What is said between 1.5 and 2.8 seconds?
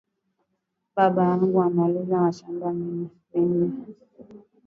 anauza mashamba ya